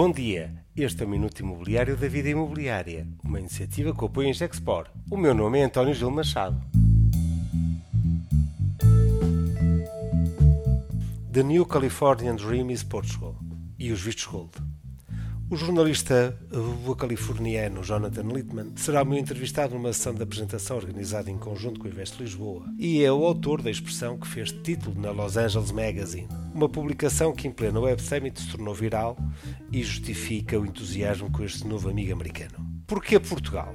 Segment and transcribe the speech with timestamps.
[0.00, 4.32] Bom dia, este é o Minuto Imobiliário da Vida Imobiliária, uma iniciativa que apoia a
[4.32, 4.86] Gexpor.
[5.10, 6.56] O meu nome é António Gil Machado.
[11.32, 13.34] The New Californian Dream is Portugal
[13.76, 14.67] e os vistos gold.
[15.50, 16.38] O jornalista
[16.98, 21.86] californiano Jonathan Littman será o meu entrevistado numa sessão de apresentação organizada em conjunto com
[21.86, 25.72] o Invest Lisboa e é o autor da expressão que fez título na Los Angeles
[25.72, 29.16] Magazine, uma publicação que em pleno Web Summit se tornou viral
[29.72, 32.66] e justifica o entusiasmo com este novo amigo americano.
[32.86, 33.74] Porquê Portugal?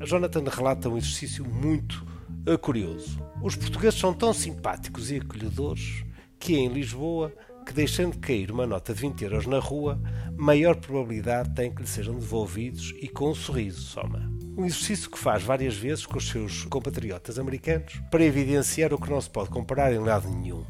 [0.00, 2.06] A Jonathan relata um exercício muito
[2.46, 3.20] eh, curioso.
[3.42, 6.04] Os portugueses são tão simpáticos e acolhedores
[6.38, 10.00] que em Lisboa que deixando cair uma nota de 20 euros na rua,
[10.36, 14.30] maior probabilidade tem que lhe sejam devolvidos e com um sorriso soma.
[14.56, 19.10] Um exercício que faz várias vezes com os seus compatriotas americanos para evidenciar o que
[19.10, 20.64] não se pode comparar em lado nenhum: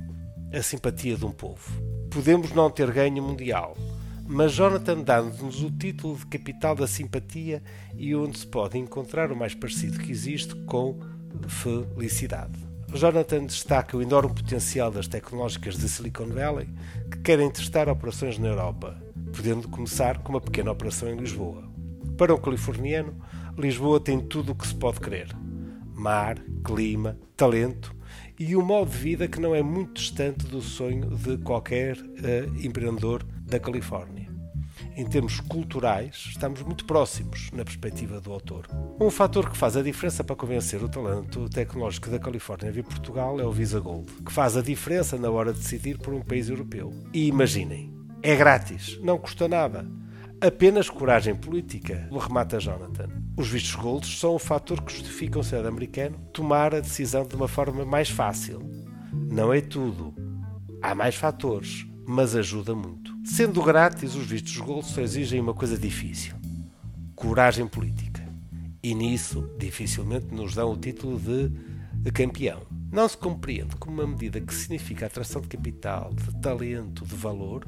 [0.52, 1.72] a simpatia de um povo.
[2.10, 3.76] Podemos não ter ganho mundial,
[4.26, 7.62] mas Jonathan dá-nos o título de capital da simpatia
[7.96, 11.00] e onde se pode encontrar o mais parecido que existe com
[11.48, 12.71] felicidade.
[12.94, 16.68] Jonathan destaca o enorme potencial das tecnológicas de Silicon Valley
[17.10, 19.02] que querem testar operações na Europa,
[19.34, 21.64] podendo começar com uma pequena operação em Lisboa.
[22.18, 23.16] Para um californiano,
[23.56, 25.34] Lisboa tem tudo o que se pode querer:
[25.94, 27.94] mar, clima, talento
[28.38, 32.64] e um modo de vida que não é muito distante do sonho de qualquer uh,
[32.64, 34.21] empreendedor da Califórnia
[34.96, 38.66] em termos culturais, estamos muito próximos na perspectiva do autor.
[39.00, 42.84] Um fator que faz a diferença para convencer o talento tecnológico da Califórnia a vir
[42.84, 46.22] Portugal é o Visa Gold, que faz a diferença na hora de decidir por um
[46.22, 46.92] país europeu.
[47.12, 49.86] E imaginem, é grátis, não custa nada.
[50.40, 53.08] Apenas coragem política, remata Jonathan.
[53.36, 57.36] Os vistos gold são o fator que justifica um cidadão americano tomar a decisão de
[57.36, 58.60] uma forma mais fácil.
[59.30, 60.12] Não é tudo.
[60.82, 63.11] Há mais fatores, mas ajuda muito.
[63.34, 66.34] Sendo grátis, os vistos gold só exigem uma coisa difícil:
[67.14, 68.22] coragem política.
[68.82, 72.60] E nisso, dificilmente nos dão o título de campeão.
[72.92, 77.66] Não se compreende como uma medida que significa atração de capital, de talento, de valor,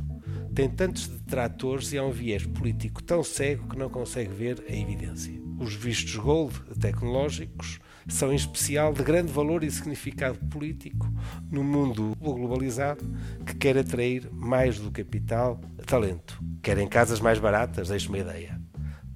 [0.54, 4.72] tem tantos detratores e há um viés político tão cego que não consegue ver a
[4.76, 5.32] evidência.
[5.58, 11.12] Os vistos gold tecnológicos são em especial de grande valor e significado político
[11.50, 13.04] no mundo globalizado
[13.46, 16.42] que quer atrair mais do capital talento.
[16.62, 18.60] Querem casas mais baratas, deixe-me uma ideia.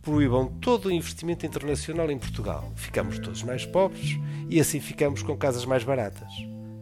[0.02, 2.72] Proíbam todo o investimento internacional em Portugal.
[2.76, 6.32] Ficamos todos mais pobres e assim ficamos com casas mais baratas,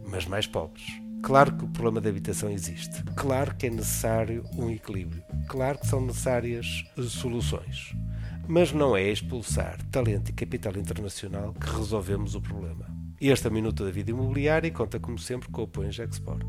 [0.05, 0.85] mas mais pobres.
[1.21, 3.03] Claro que o problema da habitação existe.
[3.15, 5.23] Claro que é necessário um equilíbrio.
[5.47, 7.93] Claro que são necessárias soluções
[8.47, 12.85] mas não é expulsar talento e capital internacional que resolvemos o problema.
[13.19, 15.91] Este é o Minuto da Vida Imobiliária e conta como sempre com o apoio em
[15.91, 16.45] Gexport.